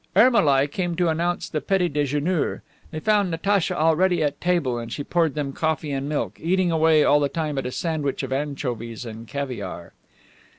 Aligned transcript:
Ermolai 0.15 0.65
came 0.65 0.95
to 0.95 1.09
announce 1.09 1.47
the 1.47 1.61
petit 1.61 1.87
dejeuner. 1.87 2.63
They 2.89 2.99
found 2.99 3.29
Natacha 3.29 3.77
already 3.77 4.23
at 4.23 4.41
table 4.41 4.79
and 4.79 4.91
she 4.91 5.03
poured 5.03 5.35
them 5.35 5.53
coffee 5.53 5.91
and 5.91 6.09
milk, 6.09 6.39
eating 6.39 6.71
away 6.71 7.03
all 7.03 7.19
the 7.19 7.29
time 7.29 7.59
at 7.59 7.67
a 7.67 7.71
sandwich 7.71 8.23
of 8.23 8.33
anchovies 8.33 9.05
and 9.05 9.27
caviare. 9.27 9.91